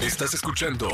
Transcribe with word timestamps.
Estás 0.00 0.34
escuchando 0.34 0.88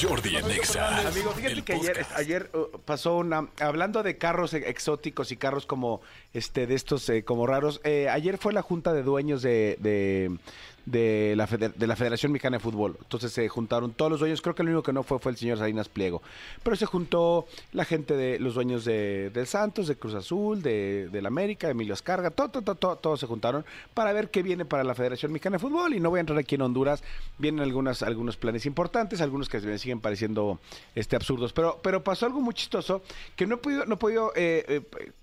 Jordi 0.00 0.36
en 0.36 0.50
Exa. 0.50 1.06
Amigo, 1.06 1.30
fíjate 1.32 1.62
que 1.62 1.72
ayer, 1.74 2.06
ayer 2.16 2.50
uh, 2.54 2.78
pasó 2.78 3.16
una. 3.16 3.48
Hablando 3.60 4.02
de 4.02 4.16
carros 4.16 4.54
e- 4.54 4.68
exóticos 4.70 5.30
y 5.30 5.36
carros 5.36 5.66
como 5.66 6.00
este 6.32 6.66
de 6.66 6.74
estos 6.74 7.08
eh, 7.10 7.22
como 7.22 7.46
raros, 7.46 7.82
eh, 7.84 8.08
ayer 8.08 8.38
fue 8.38 8.54
la 8.54 8.62
junta 8.62 8.92
de 8.94 9.02
dueños 9.02 9.42
de. 9.42 9.76
de 9.80 10.38
de 10.86 11.34
la, 11.36 11.46
de 11.46 11.86
la 11.86 11.96
Federación 11.96 12.30
Mexicana 12.32 12.56
de 12.58 12.62
Fútbol. 12.62 12.96
Entonces 13.02 13.32
se 13.32 13.48
juntaron 13.48 13.92
todos 13.92 14.10
los 14.10 14.20
dueños, 14.20 14.40
creo 14.40 14.54
que 14.54 14.62
el 14.62 14.68
único 14.68 14.84
que 14.84 14.92
no 14.92 15.02
fue 15.02 15.18
fue 15.18 15.32
el 15.32 15.36
señor 15.38 15.58
Salinas 15.58 15.88
Pliego. 15.88 16.22
Pero 16.62 16.76
se 16.76 16.86
juntó 16.86 17.46
la 17.72 17.84
gente 17.84 18.16
de 18.16 18.38
los 18.38 18.54
dueños 18.54 18.84
de, 18.84 19.30
del 19.30 19.46
Santos, 19.48 19.88
de 19.88 19.96
Cruz 19.96 20.14
Azul, 20.14 20.62
de, 20.62 21.08
del 21.10 21.26
América, 21.26 21.66
de 21.66 21.72
Emilio 21.72 21.92
Escarga, 21.94 22.30
todo, 22.30 22.48
todo, 22.48 22.74
todo- 22.76 22.96
todos 22.96 23.18
se 23.20 23.26
juntaron 23.26 23.64
para 23.94 24.12
ver 24.12 24.30
qué 24.30 24.42
viene 24.42 24.64
para 24.64 24.84
la 24.84 24.94
Federación 24.94 25.32
Mexicana 25.32 25.56
de 25.56 25.60
Fútbol. 25.60 25.92
Y 25.94 26.00
no 26.00 26.10
voy 26.10 26.18
a 26.18 26.20
entrar 26.20 26.38
aquí 26.38 26.54
en 26.54 26.62
Honduras, 26.62 27.02
vienen 27.36 27.62
algunas, 27.62 28.02
algunos 28.02 28.36
planes 28.36 28.64
importantes, 28.64 29.20
algunos 29.20 29.48
que 29.48 29.58
me 29.60 29.78
siguen 29.78 30.00
pareciendo 30.00 30.60
este, 30.94 31.16
absurdos. 31.16 31.52
Pero, 31.52 31.80
pero 31.82 32.04
pasó 32.04 32.26
algo 32.26 32.40
muy 32.40 32.54
chistoso 32.54 33.02
que 33.34 33.46
no 33.46 33.56
he 33.56 33.58
podido, 33.58 33.84
no 33.86 33.94
he 33.94 33.98
podido 33.98 34.32
eh, 34.36 34.64
eh, 34.68 34.82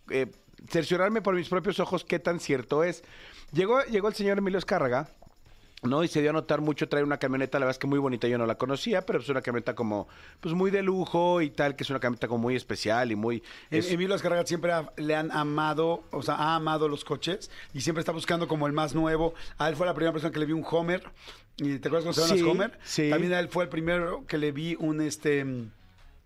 eh, 0.09 0.27
cerciorarme 0.67 1.21
por 1.21 1.35
mis 1.35 1.47
propios 1.47 1.79
ojos 1.79 2.03
qué 2.03 2.19
tan 2.19 2.41
cierto 2.41 2.83
es. 2.83 3.03
Llegó, 3.53 3.81
llegó 3.83 4.09
el 4.09 4.13
señor 4.13 4.37
Emilio 4.37 4.59
Escárraga. 4.59 5.07
¿No? 5.83 6.03
Y 6.03 6.07
se 6.07 6.21
dio 6.21 6.29
a 6.29 6.33
notar 6.33 6.61
mucho 6.61 6.87
traer 6.89 7.05
una 7.05 7.17
camioneta, 7.17 7.59
la 7.59 7.65
verdad 7.65 7.75
es 7.75 7.79
que 7.79 7.87
muy 7.87 7.99
bonita, 7.99 8.27
yo 8.27 8.37
no 8.37 8.45
la 8.45 8.55
conocía, 8.55 9.05
pero 9.05 9.19
es 9.19 9.29
una 9.29 9.41
camioneta 9.41 9.75
como, 9.75 10.07
pues 10.39 10.53
muy 10.55 10.71
de 10.71 10.81
lujo 10.83 11.41
y 11.41 11.49
tal, 11.49 11.75
que 11.75 11.83
es 11.83 11.89
una 11.89 11.99
camioneta 11.99 12.27
como 12.27 12.41
muy 12.43 12.55
especial 12.55 13.11
y 13.11 13.15
muy... 13.15 13.43
es- 13.69 13.87
Em- 13.87 13.93
Emilio 13.95 14.15
Escarga 14.15 14.45
siempre 14.45 14.71
ha- 14.71 14.91
le 14.97 15.15
han 15.15 15.31
amado, 15.31 16.03
o 16.11 16.21
sea, 16.21 16.35
ha 16.35 16.55
amado 16.55 16.87
los 16.87 17.03
coches 17.05 17.51
y 17.73 17.81
siempre 17.81 17.99
está 17.99 18.11
buscando 18.11 18.47
como 18.47 18.67
el 18.67 18.73
más 18.73 18.95
nuevo. 18.95 19.33
A 19.57 19.69
él 19.69 19.75
fue 19.75 19.85
la 19.85 19.93
primera 19.93 20.11
persona 20.11 20.31
que 20.31 20.39
le 20.39 20.45
vi 20.45 20.53
un 20.53 20.65
Homer. 20.69 21.03
¿Y 21.57 21.77
te 21.77 21.87
acuerdas 21.87 22.15
cómo 22.15 22.27
se 22.27 22.35
Sí, 22.37 22.43
Homer? 22.43 22.79
sí. 22.83 23.09
También 23.11 23.33
a 23.33 23.39
él 23.39 23.47
fue 23.47 23.63
el 23.65 23.69
primero 23.69 24.25
que 24.27 24.37
le 24.39 24.51
vi 24.51 24.75
un 24.79 25.01
este. 25.01 25.45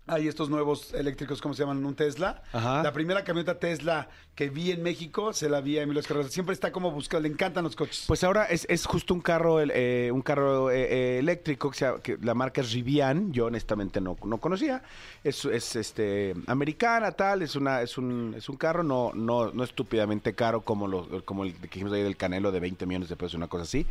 Hay 0.08 0.26
estos 0.28 0.48
nuevos 0.50 0.92
eléctricos, 0.94 1.40
¿cómo 1.40 1.54
se 1.54 1.62
llaman? 1.62 1.84
Un 1.84 1.94
Tesla. 1.94 2.42
Ajá. 2.52 2.82
La 2.82 2.92
primera 2.92 3.24
camioneta 3.24 3.58
Tesla 3.58 4.08
que 4.34 4.48
vi 4.50 4.70
en 4.70 4.82
México 4.82 5.32
se 5.32 5.48
la 5.48 5.60
vi 5.60 5.78
a 5.78 5.82
Emilio 5.82 6.00
Escarga. 6.00 6.22
Siempre 6.28 6.52
está 6.54 6.70
como 6.72 6.90
buscando, 6.92 7.26
le 7.28 7.32
encantan 7.34 7.64
los 7.64 7.74
coches. 7.76 8.04
Pues 8.06 8.22
ahora 8.24 8.44
es, 8.44 8.66
es 8.70 8.86
justo 8.86 9.12
un 9.12 9.20
carro 9.20 9.60
el, 9.60 9.70
eh, 9.74 10.10
un 10.12 10.22
carro 10.22 10.70
eh, 10.70 10.82
eh, 11.16 11.18
eléctrico 11.18 11.70
que, 11.70 11.76
se 11.78 11.84
llama- 11.86 12.00
que 12.00 12.16
la 12.22 12.34
marca 12.34 12.60
es 12.60 12.72
Rivian, 12.72 13.32
yo 13.32 13.46
honestamente 13.46 14.00
no, 14.00 14.16
no 14.24 14.38
conocía. 14.38 14.82
Es, 15.24 15.44
es 15.44 15.74
este 15.76 16.34
americana 16.46 17.12
tal, 17.12 17.42
es 17.42 17.56
una 17.56 17.82
es 17.82 17.98
un 17.98 18.34
es 18.36 18.48
un 18.48 18.56
carro 18.56 18.82
no 18.82 19.10
no 19.14 19.50
no 19.52 19.64
estúpidamente 19.64 20.34
caro 20.34 20.60
como 20.62 20.86
lo, 20.86 21.24
como 21.24 21.44
el 21.44 21.54
que 21.54 21.62
dijimos 21.68 21.92
ahí 21.92 22.02
del 22.02 22.16
Canelo 22.16 22.52
de 22.52 22.60
20 22.60 22.86
millones 22.86 23.08
de 23.08 23.16
pesos, 23.16 23.34
una 23.34 23.48
cosa 23.48 23.64
así. 23.64 23.86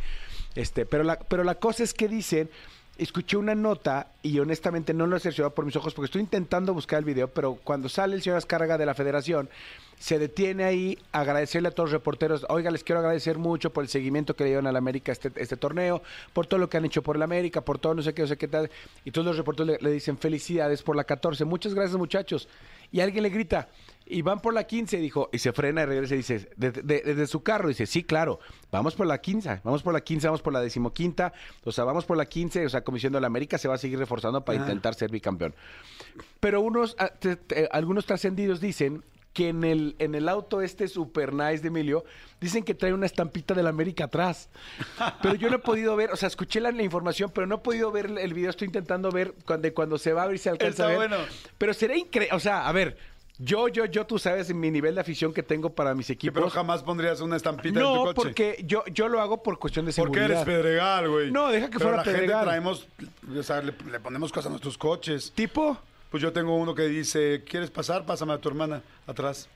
Este, 0.54 0.86
pero 0.86 1.04
la 1.04 1.18
pero 1.18 1.44
la 1.44 1.56
cosa 1.56 1.84
es 1.84 1.92
que 1.92 2.08
dicen 2.08 2.48
Escuché 2.98 3.36
una 3.36 3.54
nota 3.54 4.08
y 4.24 4.40
honestamente 4.40 4.92
no 4.92 5.06
lo 5.06 5.16
he 5.16 5.20
cerciorado 5.20 5.54
por 5.54 5.64
mis 5.64 5.76
ojos 5.76 5.94
porque 5.94 6.06
estoy 6.06 6.20
intentando 6.20 6.74
buscar 6.74 6.98
el 6.98 7.04
video, 7.04 7.28
pero 7.28 7.54
cuando 7.62 7.88
sale 7.88 8.16
el 8.16 8.22
señor 8.22 8.38
Azcárraga 8.38 8.76
de 8.76 8.86
la 8.86 8.94
federación, 8.94 9.48
se 10.00 10.18
detiene 10.18 10.64
ahí 10.64 10.98
agradecerle 11.12 11.68
a 11.68 11.70
todos 11.70 11.90
los 11.90 11.92
reporteros. 11.92 12.44
Oiga, 12.48 12.72
les 12.72 12.82
quiero 12.82 12.98
agradecer 12.98 13.38
mucho 13.38 13.72
por 13.72 13.84
el 13.84 13.88
seguimiento 13.88 14.34
que 14.34 14.42
le 14.42 14.50
dieron 14.50 14.66
al 14.66 14.74
América 14.74 15.12
este, 15.12 15.30
este 15.36 15.56
torneo, 15.56 16.02
por 16.32 16.46
todo 16.46 16.58
lo 16.58 16.68
que 16.68 16.76
han 16.76 16.86
hecho 16.86 17.02
por 17.02 17.14
el 17.14 17.22
América, 17.22 17.60
por 17.60 17.78
todo 17.78 17.94
no 17.94 18.02
sé 18.02 18.14
qué, 18.14 18.22
no 18.22 18.28
sé 18.28 18.36
qué 18.36 18.48
tal. 18.48 18.68
Y 19.04 19.12
todos 19.12 19.26
los 19.28 19.36
reporteros 19.36 19.80
le 19.80 19.92
dicen 19.92 20.18
felicidades 20.18 20.82
por 20.82 20.96
la 20.96 21.04
14. 21.04 21.44
Muchas 21.44 21.74
gracias, 21.74 21.96
muchachos. 21.96 22.48
Y 22.90 22.98
alguien 23.00 23.22
le 23.22 23.30
grita, 23.30 23.68
y 24.10 24.22
van 24.22 24.40
por 24.40 24.54
la 24.54 24.64
15, 24.64 24.98
dijo, 24.98 25.28
y 25.32 25.38
se 25.38 25.52
frena 25.52 25.82
y 25.82 25.86
regresa 25.86 26.14
y 26.14 26.18
dice, 26.18 26.48
desde, 26.56 26.82
de- 26.82 27.02
desde 27.02 27.26
su 27.26 27.42
carro, 27.42 27.68
dice, 27.68 27.86
sí, 27.86 28.02
claro, 28.04 28.40
vamos 28.70 28.94
por 28.94 29.06
la 29.06 29.18
15, 29.20 29.60
vamos 29.64 29.82
por 29.82 29.92
la 29.92 30.00
15, 30.00 30.26
vamos 30.28 30.42
por 30.42 30.52
la 30.52 30.60
decimoquinta, 30.60 31.32
o 31.64 31.72
sea, 31.72 31.84
vamos 31.84 32.04
por 32.04 32.16
la 32.16 32.26
15, 32.26 32.66
o 32.66 32.68
sea, 32.68 32.82
como 32.82 32.96
diciendo, 32.96 33.20
la 33.20 33.26
América 33.26 33.58
se 33.58 33.68
va 33.68 33.74
a 33.74 33.78
seguir 33.78 33.98
reforzando 33.98 34.44
para 34.44 34.58
intentar 34.58 34.94
ser 34.94 35.10
bicampeón. 35.10 35.54
Pero 36.40 36.60
unos, 36.60 36.96
ah, 36.98 37.08
te- 37.08 37.36
te- 37.36 37.68
algunos 37.72 38.06
trascendidos 38.06 38.60
dicen 38.60 39.04
que 39.34 39.50
en 39.50 39.62
el, 39.62 39.94
en 40.00 40.14
el 40.16 40.28
auto 40.28 40.62
este 40.62 40.88
super 40.88 41.32
nice 41.32 41.58
de 41.58 41.68
Emilio, 41.68 42.04
dicen 42.40 42.64
que 42.64 42.74
trae 42.74 42.92
una 42.92 43.06
estampita 43.06 43.54
del 43.54 43.68
América 43.68 44.04
atrás. 44.04 44.48
Pero 45.22 45.34
yo 45.36 45.48
no 45.48 45.56
he 45.56 45.60
podido 45.60 45.94
ver, 45.94 46.10
o 46.10 46.16
sea, 46.16 46.26
escuché 46.26 46.60
la, 46.60 46.72
la 46.72 46.82
información, 46.82 47.30
pero 47.32 47.46
no 47.46 47.56
he 47.56 47.58
podido 47.58 47.92
ver 47.92 48.06
el 48.18 48.34
video, 48.34 48.50
estoy 48.50 48.66
intentando 48.66 49.12
ver 49.12 49.34
cuando, 49.44 49.72
cuando 49.74 49.96
se 49.98 50.12
va 50.12 50.22
a 50.22 50.24
abrir 50.24 50.40
se 50.40 50.48
alcanza 50.50 50.70
Está 50.70 50.84
a 50.84 50.88
ver. 50.88 50.96
bueno. 50.96 51.16
Pero 51.56 51.72
será 51.74 51.96
increíble, 51.96 52.34
o 52.34 52.40
sea, 52.40 52.66
a 52.66 52.72
ver, 52.72 52.96
yo, 53.38 53.68
yo, 53.68 53.84
yo, 53.86 54.04
tú 54.06 54.18
sabes 54.18 54.52
mi 54.52 54.70
nivel 54.70 54.94
de 54.96 55.00
afición 55.00 55.32
que 55.32 55.42
tengo 55.42 55.70
para 55.70 55.94
mis 55.94 56.10
equipos. 56.10 56.34
pero 56.34 56.50
jamás 56.50 56.82
pondrías 56.82 57.20
una 57.20 57.36
estampita 57.36 57.78
en 57.80 57.84
tu 57.86 57.94
no, 57.94 58.02
coche. 58.02 58.14
porque 58.14 58.64
yo, 58.66 58.84
yo 58.92 59.08
lo 59.08 59.20
hago 59.20 59.42
por 59.42 59.58
cuestión 59.58 59.86
de 59.86 59.92
Porque 59.92 60.18
seguridad. 60.18 60.42
eres 60.42 60.56
Pedregal, 60.56 61.08
güey. 61.08 61.30
No, 61.30 61.48
deja 61.48 61.66
que 61.66 61.78
Pero 61.78 61.82
fuera 61.90 61.96
la 61.98 62.04
gente 62.04 62.18
Pedregal. 62.20 62.44
traemos, 62.44 62.88
o 63.38 63.42
sea, 63.42 63.62
le, 63.62 63.72
le 63.90 64.00
ponemos 64.00 64.32
cosas 64.32 64.46
a 64.46 64.50
nuestros 64.50 64.76
coches. 64.76 65.32
¿Tipo? 65.34 65.78
Pues 66.10 66.22
yo 66.22 66.32
tengo 66.32 66.56
uno 66.56 66.74
que 66.74 66.82
dice, 66.88 67.44
¿quieres 67.46 67.70
pasar? 67.70 68.06
Pásame 68.06 68.32
a 68.32 68.38
tu 68.38 68.48
hermana 68.48 68.82
atrás. 69.06 69.48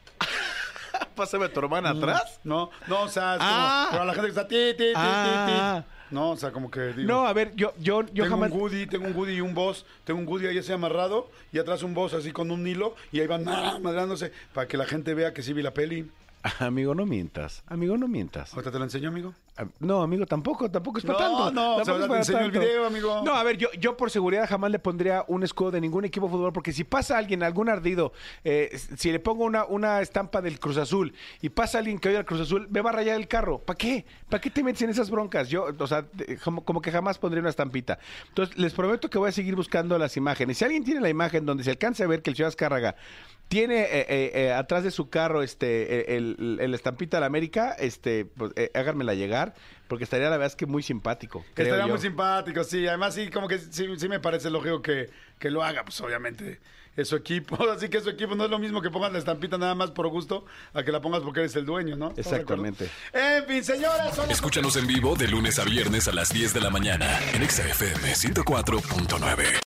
Pásame 1.22 1.44
a 1.44 1.52
tu 1.52 1.60
hermana 1.60 1.90
atrás. 1.90 2.40
No, 2.42 2.68
no, 2.88 3.02
o 3.02 3.08
sea, 3.08 3.34
es 3.36 3.40
Ah. 3.42 3.86
como, 3.86 3.90
pero 3.92 4.02
a 4.02 4.06
la 4.06 4.12
gente 4.14 4.26
que 4.26 4.30
está 4.40 4.48
ti, 4.48 4.56
ti, 4.72 4.76
ti, 4.76 4.92
ti, 4.92 4.92
Ah. 4.96 5.84
ti. 5.84 6.14
No, 6.14 6.30
o 6.32 6.36
sea, 6.36 6.50
como 6.50 6.68
que 6.68 6.80
digo, 6.92 7.06
No, 7.06 7.26
a 7.28 7.32
ver, 7.32 7.52
yo, 7.54 7.72
yo, 7.78 8.02
yo 8.06 8.24
tengo 8.24 8.28
jamás. 8.30 8.50
un 8.50 8.58
Woody, 8.60 8.86
tengo 8.88 9.06
un 9.06 9.14
Woody 9.14 9.34
y 9.34 9.40
un 9.40 9.54
boss, 9.54 9.86
tengo 10.04 10.18
un 10.18 10.26
Woody 10.26 10.46
ahí 10.48 10.58
así 10.58 10.72
amarrado 10.72 11.30
y 11.52 11.58
atrás 11.60 11.84
un 11.84 11.94
boss 11.94 12.12
así 12.14 12.32
con 12.32 12.50
un 12.50 12.66
hilo 12.66 12.96
y 13.12 13.20
ahí 13.20 13.28
van 13.28 13.48
ah, 13.48 13.78
madrándose 13.80 14.32
para 14.52 14.66
que 14.66 14.76
la 14.76 14.84
gente 14.84 15.14
vea 15.14 15.32
que 15.32 15.42
sí 15.44 15.52
vi 15.52 15.62
la 15.62 15.72
peli. 15.72 16.10
Amigo, 16.58 16.92
no 16.96 17.06
mientas. 17.06 17.62
Amigo, 17.68 17.96
no 17.96 18.08
mientas. 18.08 18.52
Ahorita 18.52 18.72
te 18.72 18.78
lo 18.78 18.84
enseño, 18.84 19.08
amigo. 19.10 19.32
Ah, 19.54 19.66
No, 19.80 20.00
amigo, 20.02 20.24
tampoco, 20.24 20.70
tampoco 20.70 20.98
es 20.98 21.04
para 21.04 21.18
No, 21.18 21.44
tanto. 21.44 21.50
no, 21.52 21.76
o 21.76 21.84
sea, 21.84 22.16
enseño 22.16 22.38
el 22.40 22.50
video, 22.52 22.86
amigo. 22.86 23.20
No, 23.22 23.34
a 23.34 23.42
ver, 23.44 23.58
yo, 23.58 23.68
yo 23.78 23.98
por 23.98 24.10
seguridad 24.10 24.48
jamás 24.48 24.70
le 24.70 24.78
pondría 24.78 25.24
un 25.28 25.42
escudo 25.42 25.72
de 25.72 25.80
ningún 25.82 26.06
equipo 26.06 26.24
de 26.26 26.32
fútbol, 26.32 26.52
porque 26.54 26.72
si 26.72 26.84
pasa 26.84 27.18
alguien, 27.18 27.42
algún 27.42 27.68
ardido, 27.68 28.14
eh, 28.44 28.70
si 28.96 29.12
le 29.12 29.18
pongo 29.20 29.44
una, 29.44 29.66
una 29.66 30.00
estampa 30.00 30.40
del 30.40 30.58
Cruz 30.58 30.78
Azul 30.78 31.12
y 31.42 31.50
pasa 31.50 31.78
alguien 31.78 31.98
que 31.98 32.08
oye 32.08 32.16
al 32.16 32.24
Cruz 32.24 32.40
Azul, 32.40 32.66
me 32.70 32.80
va 32.80 32.90
a 32.90 32.92
rayar 32.94 33.16
el 33.20 33.28
carro. 33.28 33.58
¿Para 33.58 33.76
qué? 33.76 34.06
¿Para 34.30 34.40
qué 34.40 34.48
te 34.48 34.62
metes 34.62 34.80
en 34.82 34.88
esas 34.90 35.10
broncas? 35.10 35.50
Yo, 35.50 35.66
o 35.78 35.86
sea, 35.86 36.06
como, 36.42 36.64
como 36.64 36.80
que 36.80 36.90
jamás 36.90 37.18
pondría 37.18 37.40
una 37.42 37.50
estampita. 37.50 37.98
Entonces, 38.28 38.56
les 38.56 38.72
prometo 38.72 39.10
que 39.10 39.18
voy 39.18 39.28
a 39.28 39.32
seguir 39.32 39.54
buscando 39.54 39.98
las 39.98 40.16
imágenes. 40.16 40.56
Si 40.56 40.64
alguien 40.64 40.82
tiene 40.82 41.00
la 41.02 41.10
imagen 41.10 41.44
donde 41.44 41.62
se 41.62 41.70
alcance 41.70 42.02
a 42.02 42.06
ver 42.06 42.22
que 42.22 42.30
el 42.30 42.36
Ciudad 42.36 42.48
Azcárraga 42.48 42.96
tiene 43.48 43.82
eh, 43.82 44.06
eh, 44.08 44.30
eh, 44.34 44.52
atrás 44.52 44.82
de 44.82 44.90
su 44.90 45.10
carro 45.10 45.42
este 45.42 46.16
el, 46.16 46.36
el- 46.38 46.58
el 46.60 46.72
estampita 46.74 47.18
de 47.18 47.20
la 47.20 47.26
América, 47.26 47.72
este, 47.78 48.24
pues 48.24 48.52
eh, 48.56 48.70
háganmela 48.72 49.12
llegar, 49.12 49.51
porque 49.88 50.04
estaría 50.04 50.26
la 50.30 50.36
verdad 50.36 50.48
es 50.52 50.56
que 50.56 50.66
muy 50.66 50.82
simpático. 50.82 51.44
creo 51.54 51.66
Estaría 51.68 51.86
yo. 51.86 51.92
muy 51.92 52.00
simpático, 52.00 52.64
sí. 52.64 52.86
Además, 52.86 53.14
sí, 53.14 53.30
como 53.30 53.48
que 53.48 53.58
sí, 53.58 53.86
sí 53.96 54.08
me 54.08 54.20
parece 54.20 54.50
lógico 54.50 54.82
que, 54.82 55.10
que 55.38 55.50
lo 55.50 55.62
haga, 55.62 55.84
pues 55.84 56.00
obviamente 56.00 56.60
es 56.96 57.08
su 57.08 57.16
equipo. 57.16 57.56
Así 57.70 57.88
que 57.88 58.00
su 58.00 58.10
equipo 58.10 58.34
no 58.34 58.44
es 58.44 58.50
lo 58.50 58.58
mismo 58.58 58.80
que 58.82 58.90
pongas 58.90 59.12
la 59.12 59.18
estampita 59.18 59.58
nada 59.58 59.74
más 59.74 59.90
por 59.90 60.08
gusto 60.08 60.44
a 60.74 60.82
que 60.82 60.92
la 60.92 61.00
pongas 61.00 61.22
porque 61.22 61.40
eres 61.40 61.56
el 61.56 61.64
dueño, 61.64 61.96
¿no? 61.96 62.12
Exactamente. 62.16 62.90
En 63.12 63.46
fin, 63.46 63.64
señoras, 63.64 64.18
Escúchanos 64.28 64.76
en 64.76 64.86
vivo 64.86 65.14
de 65.16 65.28
lunes 65.28 65.58
a 65.58 65.64
viernes 65.64 66.08
a 66.08 66.12
las 66.12 66.30
10 66.30 66.54
de 66.54 66.60
la 66.60 66.70
mañana 66.70 67.18
en 67.34 67.42
Exa 67.42 67.66
FM 67.68 68.12
104.9. 68.14 69.61